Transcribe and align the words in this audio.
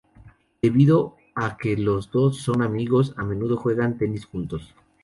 Debido 0.63 1.15
a 1.35 1.57
que 1.57 1.77
los 1.77 2.09
dos 2.09 2.37
son 2.41 2.63
amigos, 2.63 3.13
a 3.17 3.23
menudo 3.23 3.55
juegan 3.55 3.99
tenis 3.99 4.25
juntos. 4.25 4.73